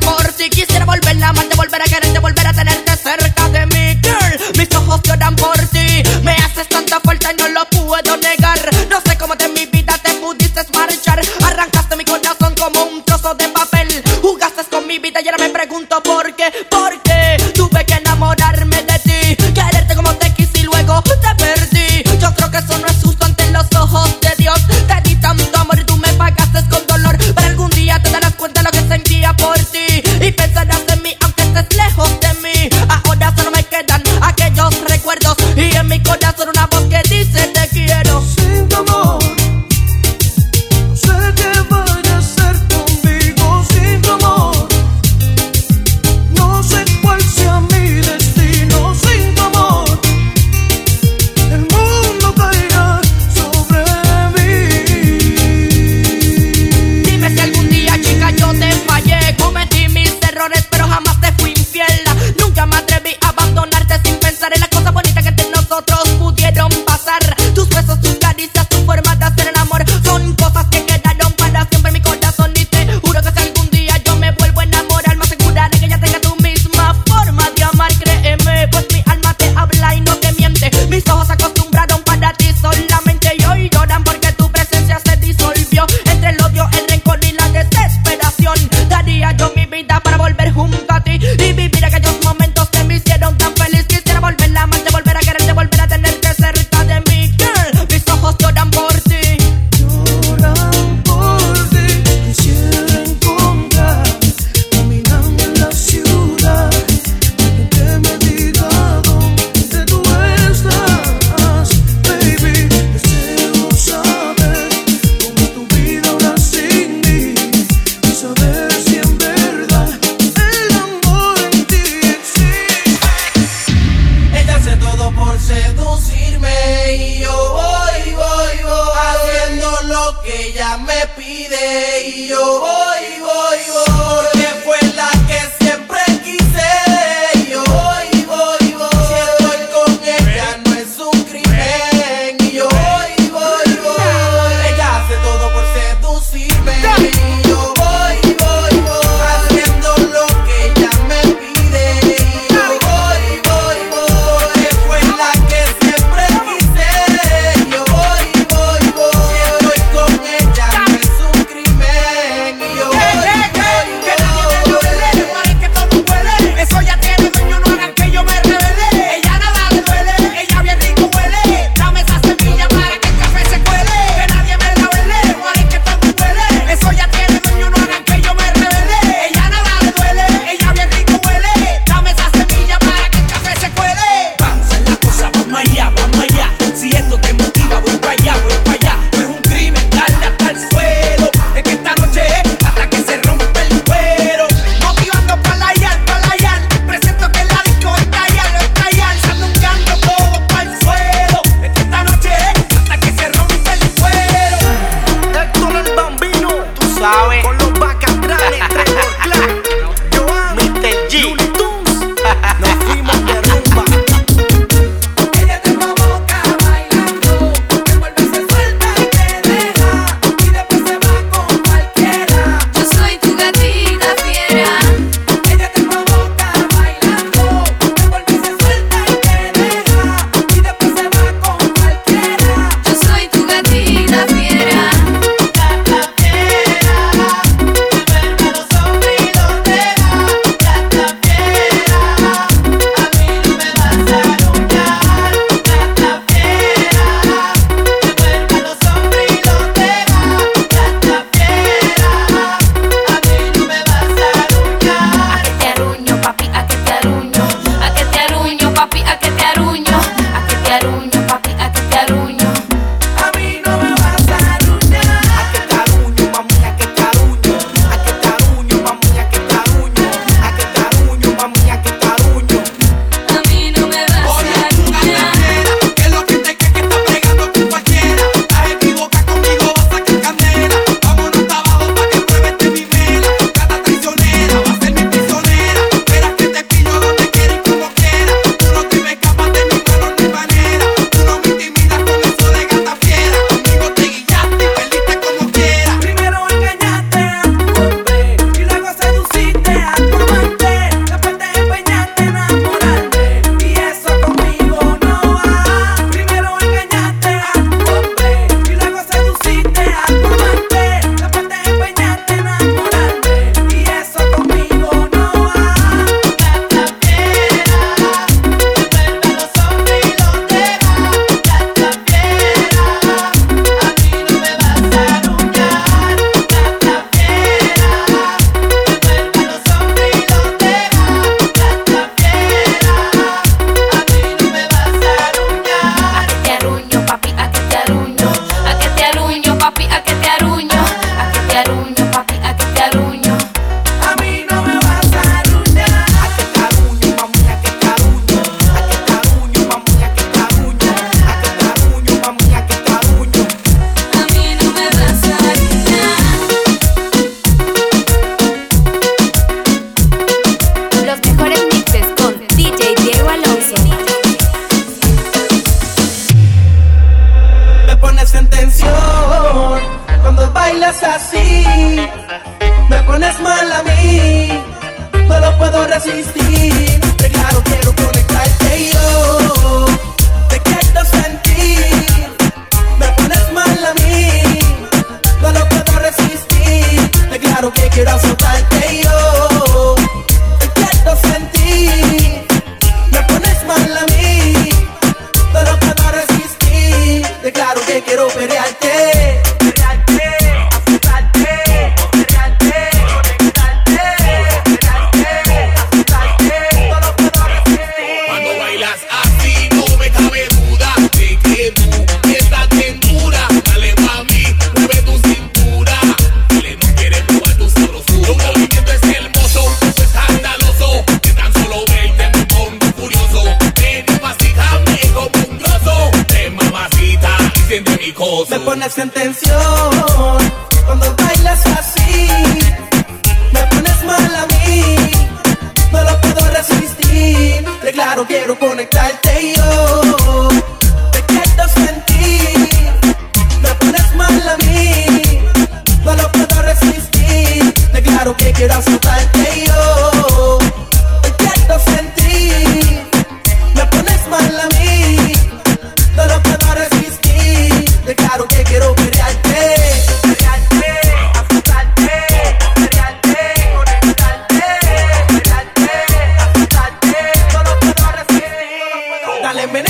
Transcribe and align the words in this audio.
Por 0.00 0.32
Si 0.36 0.48
quisiera 0.50 0.84
volver 0.84 1.22
a 1.22 1.28
amarte, 1.28 1.54
volver 1.56 1.82
a 1.82 1.84
quererte, 1.84 2.18
volver 2.18 2.46
a 2.46 2.52
tenerte 2.52 2.96
cerca 2.96 3.48
de 3.48 3.66
mí, 3.66 4.00
girl. 4.02 4.56
Mis 4.56 4.74
ojos 4.74 5.00
lloran 5.02 5.36
por 5.36 5.58
ti. 5.68 6.02
Me 6.22 6.32
haces 6.32 6.68
tanta 6.68 7.00
falta 7.00 7.32
y 7.32 7.36
no 7.36 7.48
lo 7.48 7.64
puedo 7.66 8.16
negar. 8.16 8.58
No 8.88 9.00
sé 9.00 9.16
cómo 9.18 9.34
de 9.36 9.48
mi 9.48 9.66
vida 9.66 9.98
te 10.02 10.14
pudiste 10.14 10.60
marchar. 10.74 11.20
Arrancaste 11.44 11.96
mi 11.96 12.04
corazón 12.04 12.54
como 12.54 12.84
un 12.84 13.04
trozo 13.04 13.34
de 13.34 13.48
papel. 13.48 14.02
Jugaste 14.20 14.64
con 14.70 14.86
mi 14.86 14.98
vida 14.98 15.20
y 15.22 15.28
ahora 15.28 15.38
me 15.38 15.50
pregunto 15.50 16.02
por 16.02 16.34
qué, 16.34 16.52
por 16.70 17.00
qué. 17.02 17.36
Tú 17.54 17.69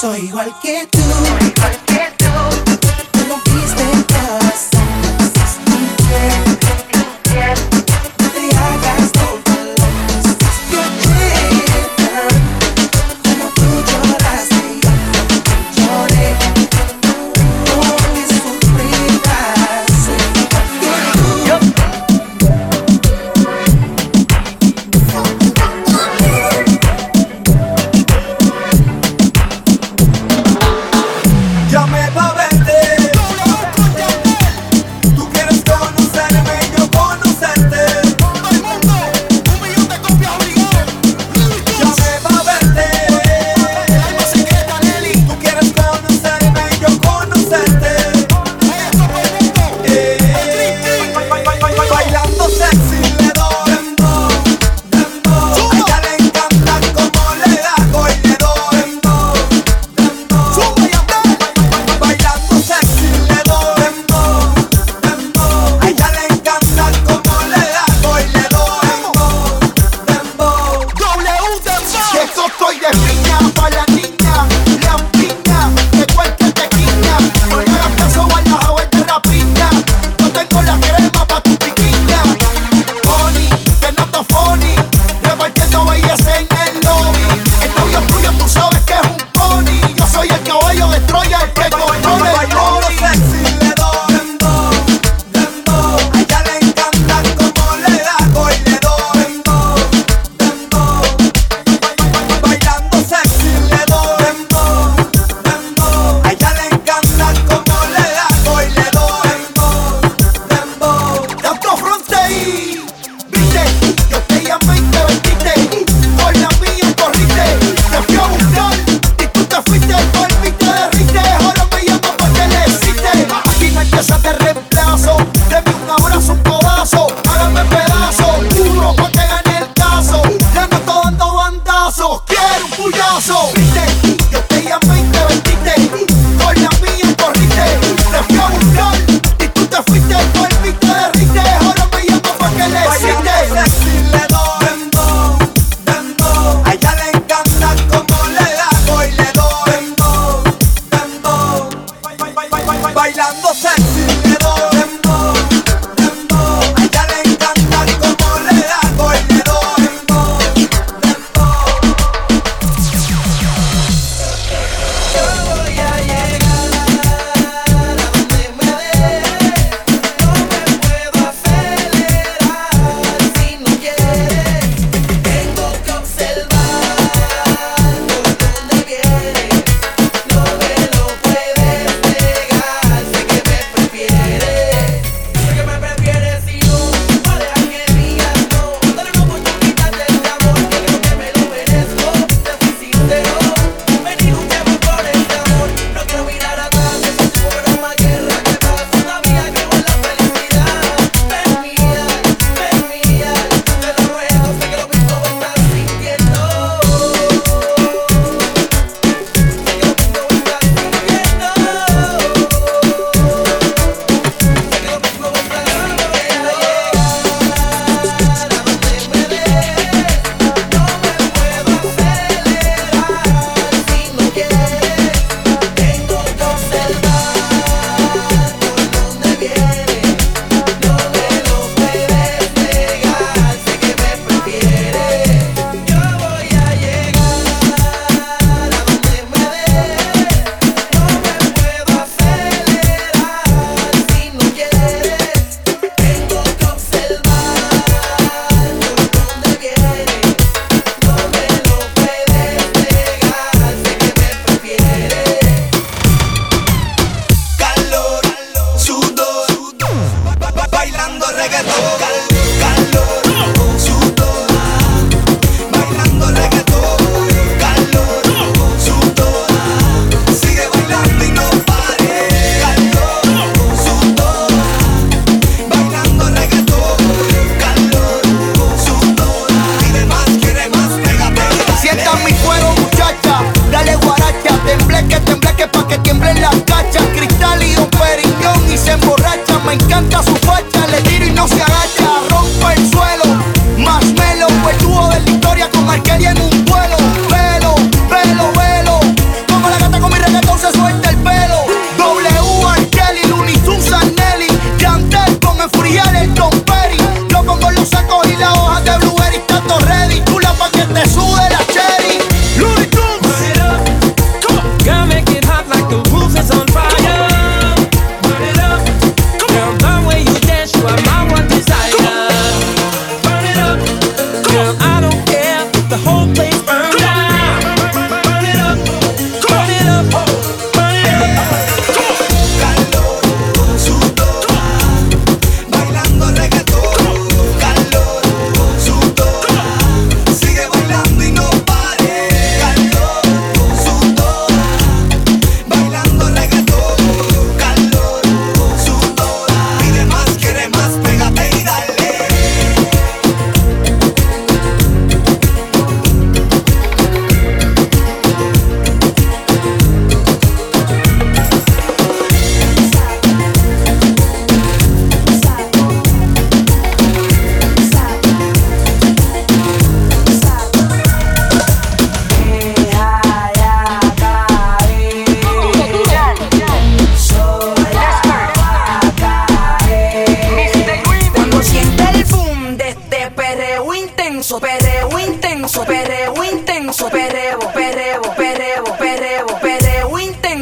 Soy 0.00 0.26
igual 0.26 0.54
que 0.62 0.86
tú. 0.92 1.87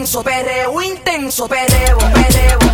Intenso, 0.07 0.23
perreo 0.23 0.83
intenso, 0.83 1.49
perreo, 1.49 1.99
perreo, 1.99 2.66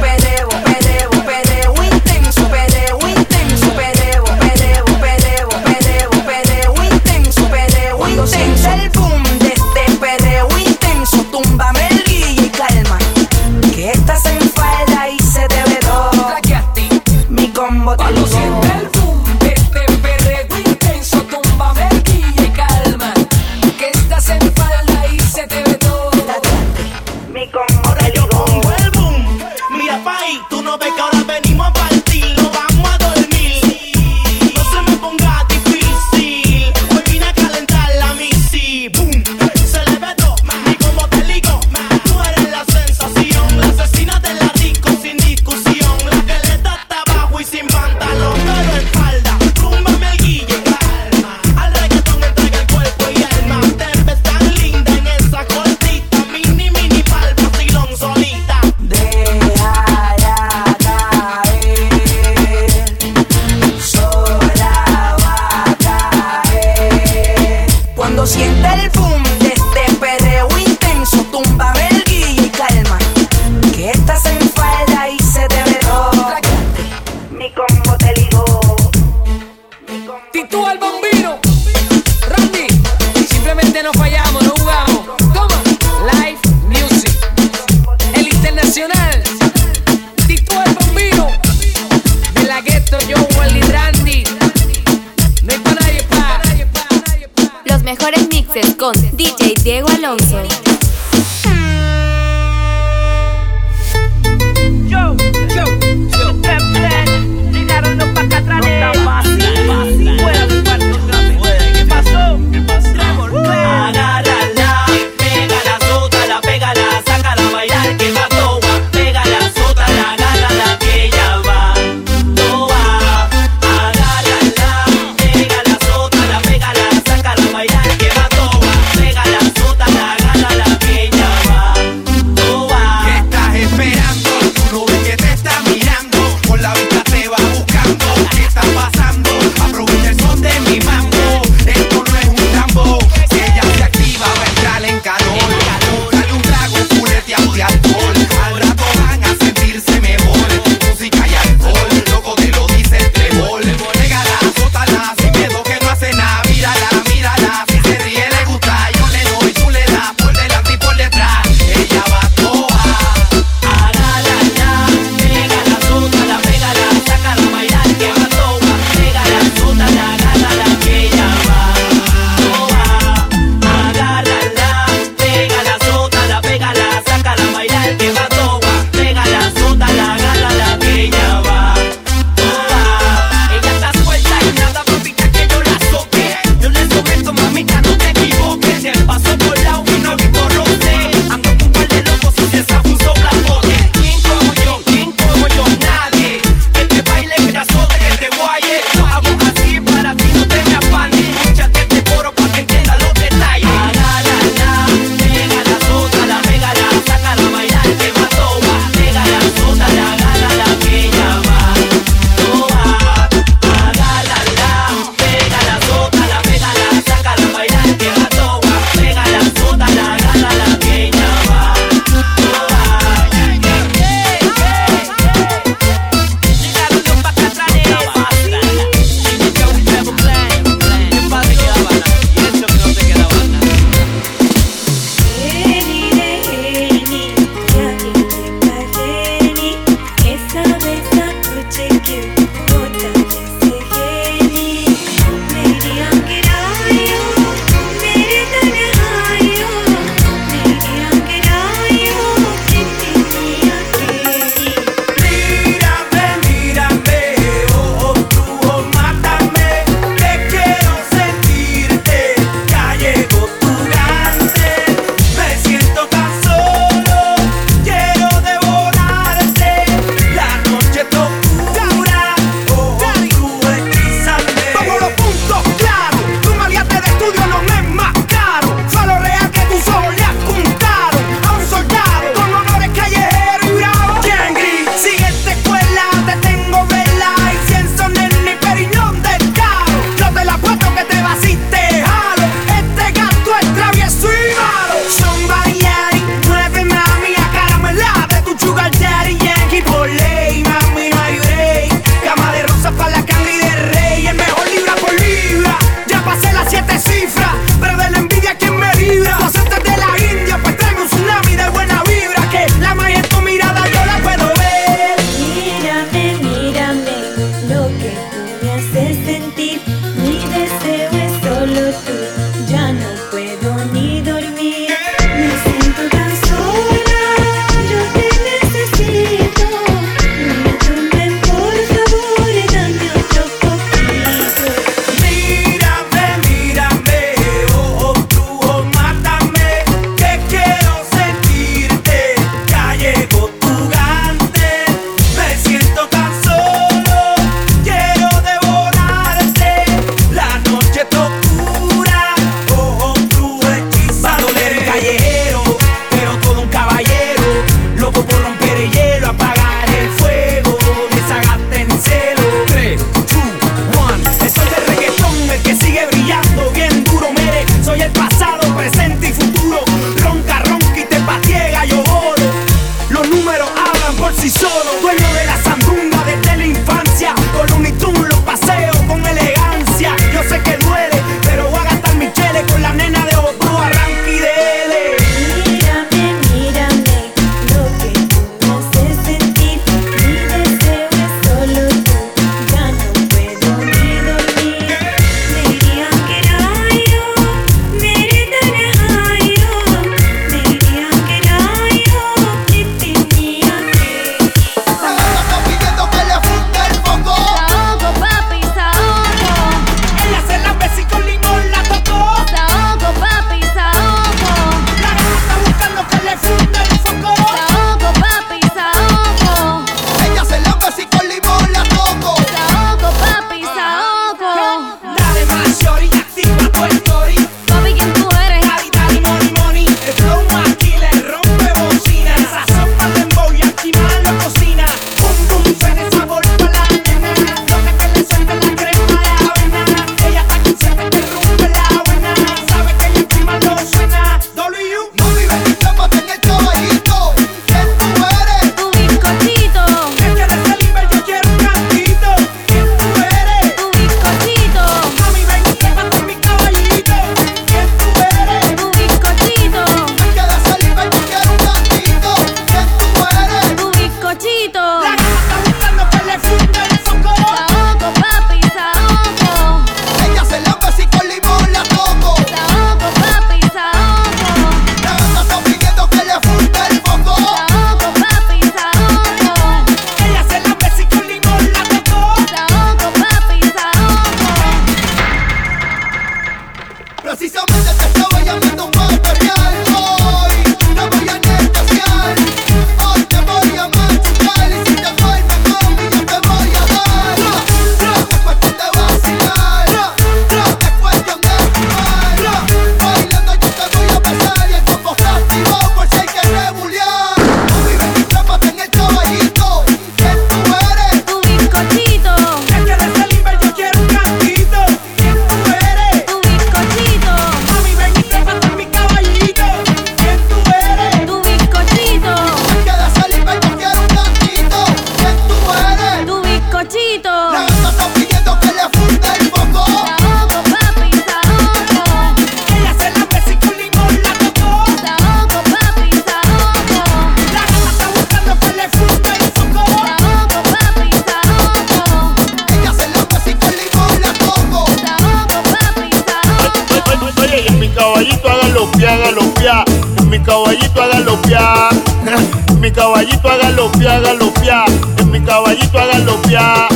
galopear, 549.33 549.85
en 550.19 550.29
mi 550.29 550.41
caballito 550.41 551.03
a 551.03 551.07
galopear, 551.07 551.91
en 552.69 552.81
mi 552.81 552.91
caballito 552.91 553.49
a 553.49 553.57
galopear, 553.57 554.21
galopear, 554.23 554.85
en 555.19 555.31
mi 555.31 555.41
caballito 555.41 555.99
a 555.99 556.07
galopear. 556.07 556.89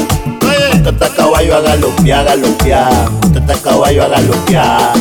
Oye, 0.43 0.75
Montate 0.75 1.05
a 1.05 1.17
caballo 1.17 1.57
a 1.57 1.61
galopear, 1.61 2.25
galopear. 2.25 3.11
Montate 3.23 3.53
a 3.53 3.57
caballo 3.57 4.03
a 4.03 4.09
galopear. 4.09 4.93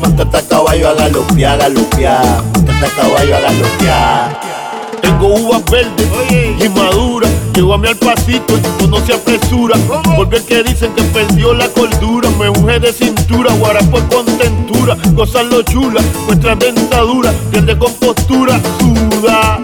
Montate 0.00 0.36
a 0.36 0.42
caballo 0.42 0.88
a 0.88 0.94
galopear, 0.94 1.58
galopear. 1.58 2.42
Montate 2.54 2.86
a 2.86 2.90
caballo 2.90 3.36
a 3.36 3.40
galopear. 3.40 4.40
Tengo 5.02 5.26
uvas 5.28 5.64
verdes 5.70 6.08
y 6.60 6.68
maduras. 6.68 7.27
Mi 7.60 7.88
al 7.88 7.96
pasito, 7.96 8.56
esto 8.56 8.86
no 8.86 9.04
se 9.04 9.14
apresura. 9.14 9.76
Porque 10.14 10.36
el 10.36 10.44
que 10.44 10.62
dicen 10.62 10.94
que 10.94 11.02
perdió 11.02 11.52
la 11.52 11.68
cordura. 11.68 12.30
Me 12.38 12.48
unge 12.48 12.78
de 12.78 12.92
cintura, 12.92 13.52
guarapo 13.54 13.98
con 14.12 14.26
tentura. 14.38 14.96
Gozan 15.14 15.50
lo 15.50 15.62
chula, 15.62 16.00
nuestra 16.26 16.54
dentadura. 16.54 17.32
Pierde 17.50 17.76
con 17.76 17.92
postura, 17.94 18.60
suda. 18.78 19.58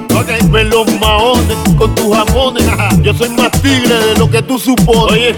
Ve 0.51 0.65
los 0.65 0.93
maones 0.99 1.57
con 1.79 1.95
tus 1.95 2.17
jamones. 2.17 2.65
Yo 3.01 3.15
soy 3.15 3.29
más 3.29 3.53
tigre 3.63 3.95
de 3.95 4.17
lo 4.19 4.29
que 4.29 4.43
tú 4.43 4.59
supones. 4.59 5.13
Oye, 5.13 5.37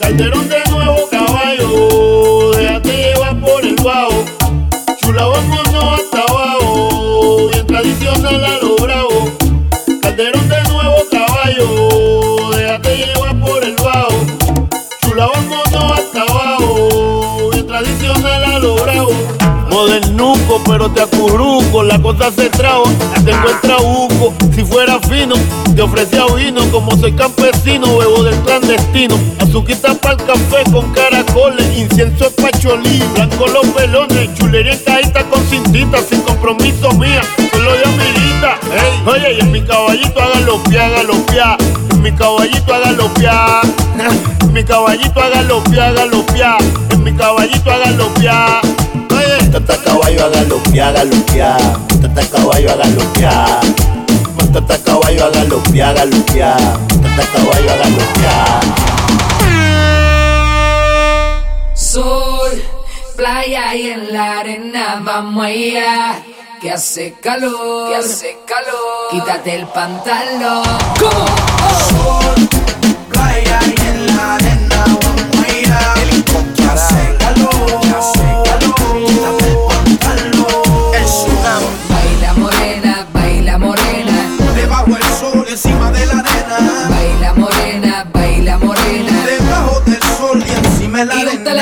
Calderón 0.00 0.48
de 0.48 0.64
nuevo 0.70 0.96
caballo. 1.08 2.50
Déjate 2.56 2.88
llevar 2.88 3.40
por 3.40 3.64
el 3.64 3.76
bajo. 3.76 4.24
Chula, 5.00 5.26
vámonos 5.26 5.53
Pero 20.66 20.90
te 20.90 21.02
acurruco. 21.02 21.82
La 21.82 22.00
cosa 22.00 22.30
se 22.30 22.48
traba, 22.50 22.84
te 23.24 23.30
encuentra 23.30 23.76
buco. 23.78 24.32
Si 24.54 24.64
fuera 24.64 25.00
fino, 25.00 25.34
te 25.74 25.82
ofrecía 25.82 26.24
vino. 26.36 26.60
Como 26.70 26.96
soy 26.96 27.12
campesino, 27.12 27.98
bebo 27.98 28.22
del 28.22 28.36
clandestino. 28.40 29.18
Azuquita 29.40 29.94
para 29.94 30.14
el 30.14 30.24
café 30.24 30.70
con 30.70 30.92
caracoles. 30.92 31.66
Incienso 31.76 32.26
es 32.26 32.32
pacholí. 32.32 33.02
Blanco 33.14 33.46
los 33.48 33.66
pelones. 33.68 34.34
Chulería 34.34 34.72
en 34.72 34.78
cajita 34.80 35.24
con 35.24 35.42
cintita. 35.46 35.98
Sin 36.02 36.20
compromiso 36.22 36.92
mía. 36.92 37.22
Solo 37.52 37.70
yo 37.76 37.90
mirita. 37.92 38.58
Ey, 38.72 39.02
oye, 39.06 39.36
y 39.38 39.40
en 39.40 39.52
mi 39.52 39.62
caballito 39.62 40.20
a 40.20 40.28
galopear, 40.28 40.90
galopear. 40.90 41.58
En 41.90 42.02
mi 42.02 42.12
caballito 42.12 42.74
a 42.74 42.78
galopear. 42.78 43.62
En 44.40 44.52
mi 44.52 44.64
caballito 44.64 45.20
a 45.20 45.28
galopear, 45.28 45.94
galopear. 45.94 46.58
En 46.90 47.02
mi 47.02 47.12
caballito 47.12 47.70
a 47.70 47.78
galopear. 47.78 48.73
Oye. 49.54 49.60
Montate 49.60 49.72
a 49.72 49.84
caballo 49.84 50.24
a 50.24 50.28
galopear, 50.30 50.92
galopear. 50.92 51.78
Montate 51.88 52.20
a 52.20 52.28
caballo 52.28 52.70
a 52.70 52.76
galopear. 52.76 53.60
Montate 54.36 54.72
a 54.72 54.78
caballo 54.82 55.24
a 55.24 55.30
galopear, 55.30 55.94
galopear. 55.94 56.78
Montate 56.88 57.22
a 57.22 57.26
caballo 57.32 57.70
a 57.70 57.76
galopear. 57.76 58.60
Sol, 61.74 62.62
playa 63.16 63.74
y 63.76 63.90
en 63.90 64.12
la 64.12 64.40
arena 64.40 65.00
vamos 65.04 65.44
allá. 65.44 66.22
Que 66.60 66.72
hace 66.72 67.14
calor, 67.22 67.90
que 67.90 67.96
hace 67.96 68.38
calor. 68.46 69.10
Quítate 69.10 69.54
el 69.54 69.66
pantalón. 69.68 70.64
¿Cómo? 70.98 71.26
Playa 73.08 73.60
y 73.66 73.80
en 73.86 74.16
la 74.16 74.34
arena 74.34 74.84
vamos 75.00 75.46
a 75.46 75.52
ir 75.52 75.72
a 75.72 77.23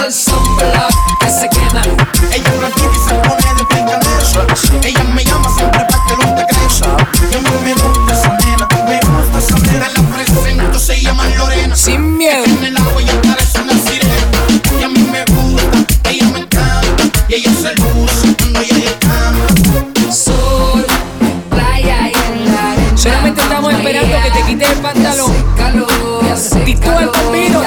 el 0.04 0.12
sombrero 0.12 0.88
que 1.20 1.30
se 1.30 1.48
quema. 1.48 1.82
Ella 2.32 2.52
tranquila 2.58 2.90
y 2.92 3.08
se 3.08 3.14
pone 3.14 3.54
de 3.54 3.64
picadero 3.66 4.82
Ella 4.82 5.04
me 5.14 5.24
llama 5.24 5.48
siempre 5.54 5.84
para 5.88 6.04
que 6.06 6.16
no 6.16 6.34
te 6.34 6.46
creas 6.46 6.80
Y 7.30 7.34
a 7.34 7.38
mí 7.38 7.50
me 7.64 7.74
gusta 7.74 8.12
esa 8.12 8.28
nena 8.38 8.68
Me 8.88 9.00
gusta 9.00 9.38
esa 9.38 9.58
nena 9.58 9.88
La 9.94 10.02
presento, 10.14 10.78
se 10.78 11.00
llama 11.00 11.24
Lorena 11.36 11.76
Sin 11.76 12.16
miedo. 12.16 12.44
En 12.44 12.64
el 12.64 12.76
agua 12.76 13.00
ella 13.00 13.20
parece 13.22 13.60
una 13.60 13.74
sirena 13.74 14.80
Y 14.80 14.82
a 14.82 14.88
mí 14.88 15.08
me 15.12 15.24
gusta, 15.26 16.10
ella 16.10 16.26
me 16.32 16.38
encanta 16.40 17.04
Y 17.28 17.34
ella 17.34 17.50
se 17.50 17.74
luce 17.76 18.36
cuando 18.38 18.60
ella 18.60 18.98
canta 18.98 20.12
Sol, 20.12 20.84
playa 21.48 22.08
y 22.08 22.32
en 22.32 22.52
la 22.52 22.72
arena. 22.72 22.96
Solamente 22.96 23.40
estamos 23.40 23.72
esperando 23.72 24.16
que 24.22 24.30
te 24.30 24.42
quites 24.46 24.70
el 24.70 24.78
pantalón. 24.78 25.32
Calor, 25.56 25.88
Tito 26.66 26.98
el 26.98 27.08
Bambino, 27.08 27.62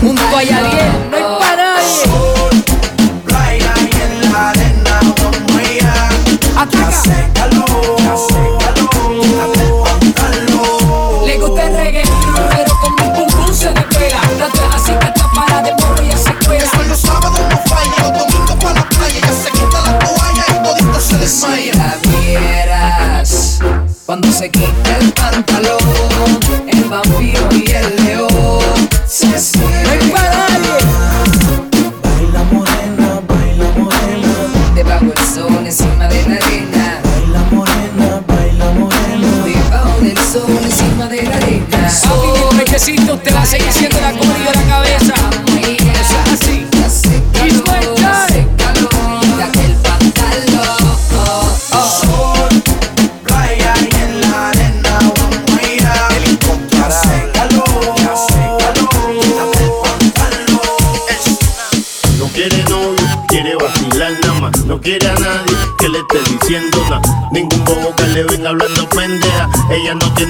junto 0.00 0.36
a 0.36 0.42
Yadiel. 0.42 1.19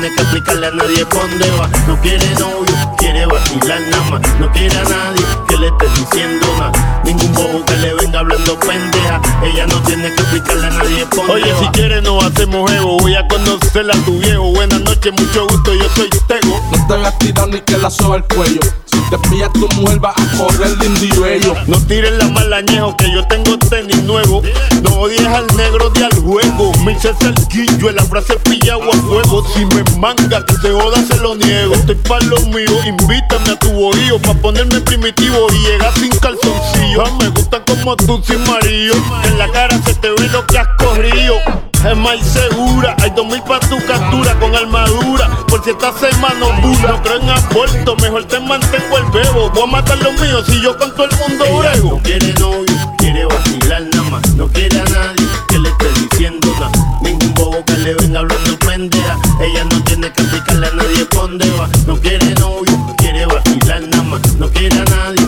Ella 0.01 0.09
no 0.09 0.09
tiene 0.09 0.15
que 0.15 0.23
explicarle 0.23 0.67
a 0.67 0.71
nadie 0.71 1.05
dónde 1.05 1.51
va. 1.51 1.69
No 1.87 2.01
quiere 2.01 2.27
novio, 2.39 2.95
quiere 2.97 3.27
vacilar 3.27 3.81
nada 3.83 4.11
más. 4.11 4.41
No 4.41 4.51
quiere 4.51 4.79
a 4.79 4.85
nadie 4.85 5.25
que 5.47 5.57
le 5.59 5.67
esté 5.67 5.87
diciendo 5.95 6.47
nada. 6.59 7.03
Ningún 7.05 7.33
bobo 7.35 7.65
que 7.67 7.77
le 7.77 7.95
venga 7.95 8.21
hablando 8.21 8.59
pendeja. 8.61 9.21
Ella 9.43 9.67
no 9.67 9.83
tiene 9.83 10.15
que 10.15 10.23
explicarle 10.23 10.67
a 10.67 10.71
nadie 10.71 11.07
dónde 11.15 11.33
Oye, 11.33 11.55
si 11.59 11.67
quieres 11.69 12.03
nos 12.03 12.25
hacemos 12.25 12.71
ego. 12.73 12.99
Voy 12.99 13.15
a 13.15 13.29
conocerla 13.29 13.93
a 13.93 14.05
tu 14.05 14.19
viejo. 14.19 14.45
Buenas 14.53 14.80
noches, 15.01 15.13
mucho 15.13 15.47
gusto, 15.47 15.75
yo 15.75 15.85
soy 15.97 16.11
Tego. 16.27 16.61
No 16.71 16.87
te 16.87 16.95
hagas 16.95 17.19
tirar 17.19 17.49
ni 17.49 17.61
que 17.61 17.79
la 17.79 17.91
soba 17.91 18.17
el 18.17 18.25
cuello. 18.25 18.61
Si 18.87 18.99
te 19.09 19.19
pilla 19.29 19.49
tu 19.53 19.69
mujer 19.77 20.05
va 20.05 20.11
a 20.11 20.37
correr 20.37 20.77
de 20.77 20.87
indio 20.87 21.27
ello. 21.27 21.55
No 21.67 21.79
tires 21.87 22.13
la 22.13 22.29
malañejo 22.29 22.97
que 22.97 23.11
yo 23.13 23.27
tengo 23.27 23.59
tenis 23.59 24.03
nuevo. 24.03 24.43
No 24.83 24.91
odies 25.01 25.27
al 25.27 25.47
negro 25.57 25.91
de 25.91 26.05
al 26.05 26.15
juego. 26.21 26.73
Me 26.85 26.93
hice 26.93 27.15
cerquillo 27.15 27.89
en 27.89 27.97
la 27.97 28.05
frase 28.05 28.37
pillado 28.41 28.83
a 28.93 28.97
fuego. 28.97 29.47
Si 29.55 29.65
me 29.65 29.83
manga 29.99 30.45
que 30.45 30.55
se 30.55 30.71
joda 30.71 30.99
se 31.07 31.17
lo 31.17 31.35
niego. 31.35 31.75
Estoy 31.75 31.97
pa' 31.97 32.21
lo 32.21 32.39
mío, 32.47 32.85
invítame 32.87 33.51
a 33.51 33.59
tu 33.59 33.71
bohío. 33.71 34.21
Pa' 34.21 34.35
ponerme 34.35 34.81
primitivo 34.81 35.47
y 35.53 35.59
llegar 35.67 35.95
sin 35.95 36.11
calzoncillo. 36.11 37.05
Me 37.21 37.29
gusta 37.29 37.65
como 37.65 37.97
tú 37.97 38.23
sin 38.27 38.43
marido. 38.45 38.95
En 39.25 39.39
la 39.39 39.49
cara 39.51 39.81
se 39.85 39.95
te 39.95 40.11
ve 40.11 40.29
lo 40.29 40.47
que 40.47 40.59
has 40.59 40.69
corrido. 40.79 41.70
Es 41.83 41.97
más 41.97 42.21
segura, 42.21 42.95
hay 43.03 43.11
dos 43.17 43.27
mil 43.27 43.43
pa' 43.43 43.59
tu 43.61 43.79
captura 43.87 44.39
con 44.39 44.55
armadura. 44.55 45.31
Por 45.49 45.65
si 45.65 45.71
esta 45.71 45.91
semana 45.99 46.61
dura, 46.61 46.91
no 46.91 47.03
creo 47.03 47.21
en 47.21 47.31
aborto, 47.31 47.97
mejor 47.97 48.25
te 48.27 48.39
mantengo 48.39 48.99
el 48.99 49.05
bebo. 49.11 49.51
Voy 49.51 49.63
a 49.63 49.67
matar 49.67 49.99
los 50.03 50.13
míos 50.21 50.45
si 50.47 50.61
yo 50.61 50.77
con 50.77 50.95
todo 50.95 51.07
el 51.07 51.17
mundo 51.17 51.45
brego. 51.59 51.91
No 51.97 52.03
quiere 52.03 52.35
novio, 52.35 52.95
quiere 52.99 53.25
vacilar 53.25 53.83
nada 53.83 54.11
más. 54.11 54.35
No 54.35 54.47
quiere 54.49 54.79
a 54.79 54.85
nadie 54.85 55.27
que 55.49 55.59
le 55.59 55.69
esté 55.71 55.87
diciendo 56.01 56.49
nada. 56.61 56.71
Ningún 57.01 57.35
bobo 57.35 57.65
que 57.65 57.77
le 57.79 57.95
venga 57.95 58.21
hablando 58.21 58.59
pendeja. 58.59 59.19
Ella 59.41 59.65
no 59.65 59.83
tiene 59.85 60.13
que 60.13 60.23
explicarle 60.23 60.67
a 60.67 60.73
nadie 60.73 61.07
dónde 61.11 61.51
va. 61.53 61.69
No 61.87 61.97
quiere 61.99 62.35
novio, 62.35 62.95
quiere 62.99 63.25
vacilar 63.25 63.81
nada 63.89 64.03
más. 64.03 64.35
No 64.35 64.51
quiere 64.51 64.79
a 64.79 64.85
nadie 64.85 65.20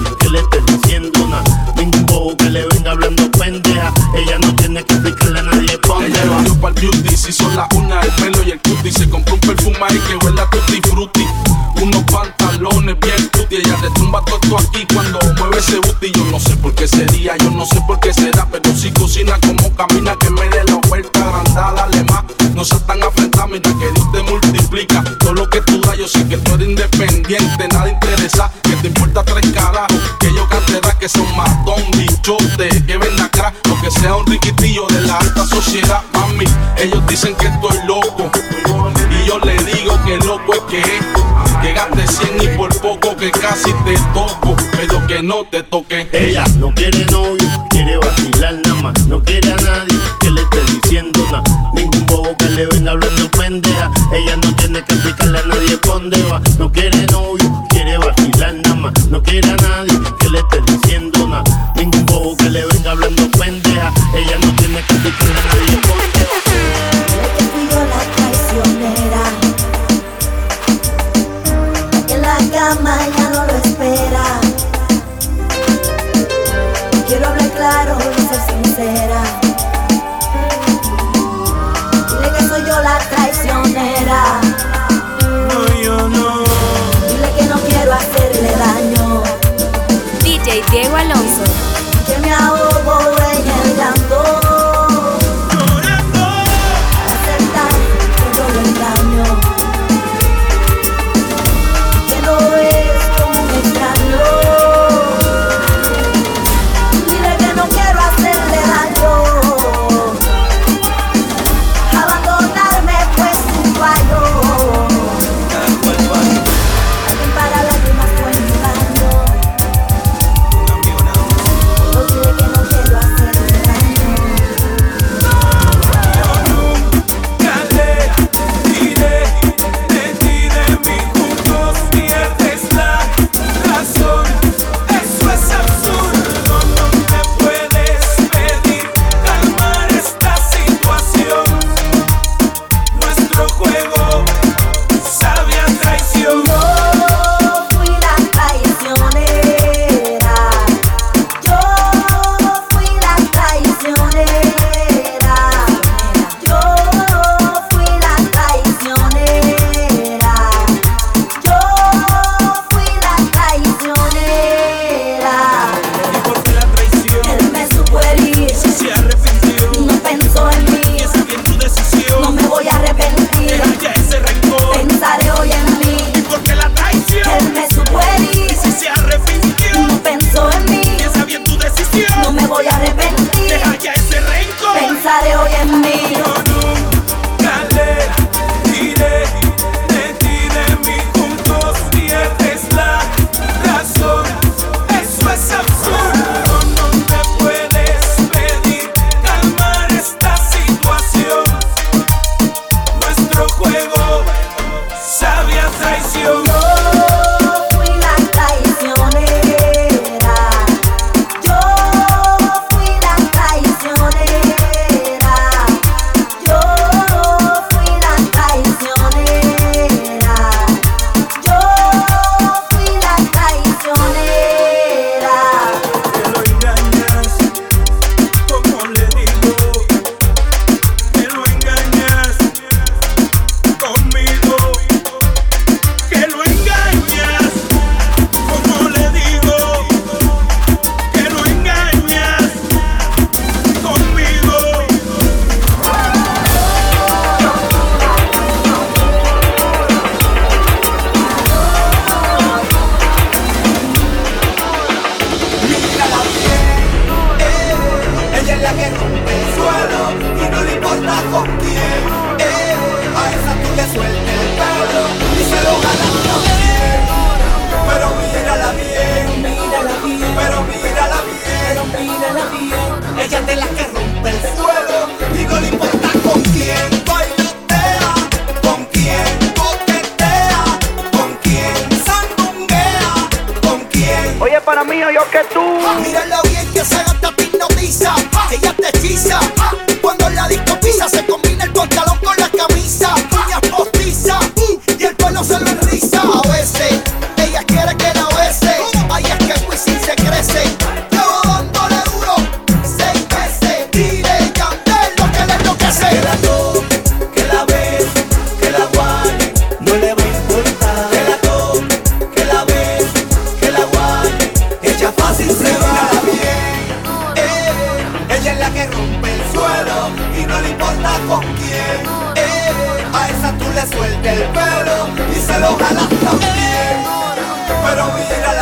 beauty. 6.70 7.16
Si 7.16 7.32
son 7.32 7.56
las 7.56 7.66
una, 7.74 8.00
el 8.00 8.10
pelo 8.12 8.42
y 8.46 8.52
el 8.52 8.60
cutie. 8.60 8.92
Se 8.92 9.08
compró 9.08 9.34
un 9.34 9.40
perfume 9.40 9.76
y 9.90 9.98
que 9.98 10.16
huela 10.24 10.48
tutti 10.50 10.80
frutti. 10.88 11.26
Unos 11.80 12.04
pantalones 12.04 12.96
bien 13.00 13.30
cutie. 13.32 13.58
Ella 13.58 13.76
te 13.80 13.90
tumba 13.90 14.22
todo 14.24 14.58
aquí 14.58 14.86
cuando 14.92 15.18
mueve 15.38 15.58
ese 15.58 15.76
booty. 15.78 16.12
Yo 16.12 16.24
no 16.30 16.38
sé 16.38 16.56
por 16.56 16.74
qué 16.74 16.86
sería, 16.86 17.36
yo 17.38 17.50
no 17.50 17.66
sé 17.66 17.80
por 17.86 17.98
qué 18.00 18.12
será. 18.12 18.46
Pero 18.50 18.74
si 18.76 18.92
cocina 18.92 19.38
como 19.40 19.74
camina, 19.74 20.14
que 20.16 20.30
me 20.30 20.48
dé 20.48 20.62
la 20.64 20.76
vuelta 20.88 21.20
agrandada. 21.20 21.72
Dale 21.72 22.04
más, 22.04 22.24
no 22.54 22.64
seas 22.64 22.86
tan 22.86 23.02
afrentada. 23.02 23.46
Mira 23.46 23.70
que 23.78 23.90
Dios 23.90 24.12
te 24.12 24.22
multiplica. 24.22 25.02
Todo 25.18 25.34
lo 25.34 25.50
que 25.50 25.60
tú 25.62 25.80
das, 25.80 25.98
yo 25.98 26.06
sé 26.06 26.26
que 26.28 26.36
tú 26.38 26.54
eres 26.54 26.68
independiente. 26.68 27.68
Nada 27.68 27.88
interesa, 27.88 28.52
que 28.62 28.76
te 28.76 28.88
importa 28.88 29.24
tres 29.24 29.50
carajos. 29.50 29.96
Que 30.20 30.32
yo 30.34 30.48
cantera 30.48 30.96
que 30.98 31.08
son 31.08 31.26
matón, 31.36 31.82
bichote. 31.96 32.68
Que 32.86 32.96
sea 34.02 34.16
un 34.16 34.26
riquitillo 34.26 34.84
de 34.88 35.00
la 35.02 35.16
alta 35.16 35.46
sociedad, 35.46 36.02
mami. 36.12 36.44
Ellos 36.76 37.06
dicen 37.06 37.34
que 37.36 37.46
estoy 37.46 37.78
loco. 37.86 38.30
Y 39.10 39.28
yo 39.28 39.38
le 39.38 39.56
digo 39.58 39.96
que 40.04 40.16
loco 40.18 40.54
es 40.54 40.60
pues, 40.60 40.70
que 40.70 40.80
es. 40.80 41.62
Llegaste 41.62 42.06
100 42.08 42.42
y 42.42 42.56
por 42.56 42.76
poco 42.80 43.16
que 43.16 43.30
casi 43.30 43.72
te 43.84 43.94
toco, 44.12 44.56
pero 44.72 45.06
que 45.06 45.22
no 45.22 45.44
te 45.44 45.62
toque. 45.62 46.08
Ella 46.12 46.44
no 46.58 46.74
quiere 46.74 47.04
novio, 47.06 47.48
quiere 47.70 47.96
vacilar 47.98 48.54
nada 48.64 48.82
más. 48.82 49.06
No 49.06 49.22
quiere 49.22 49.52
a 49.52 49.56
nadie 49.56 49.96
que 50.18 50.30
le 50.30 50.42
esté 50.42 50.58
diciendo 50.72 51.20
nada. 51.30 51.44
Ningún 51.72 52.04
bobo 52.06 52.36
que 52.36 52.48
le 52.48 52.66
venga 52.66 52.90
hablando 52.90 53.30
pendeja. 53.30 53.90
Ella 54.12 54.36
no 54.36 54.56
tiene 54.56 54.82
que 54.82 54.94
explicarle 54.94 55.38
a 55.38 55.46
nadie 55.46 55.78
dónde 55.84 56.20
va. 56.24 56.42
No 56.58 56.72
quiere 56.72 56.91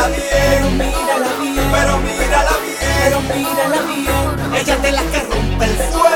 mírala 0.07 0.17
bien, 0.17 0.77
mírala 0.77 1.29
bien, 1.39 1.71
pero 1.71 1.97
mírala 1.99 2.51
bien, 2.63 2.77
pero 3.03 3.21
mírala 3.21 3.81
bien. 3.81 4.55
Ella 4.55 4.77
te 4.81 4.91
la 4.91 5.03
que 5.03 5.19
rompe 5.19 5.65
el 5.65 5.77
suelo. 5.91 6.10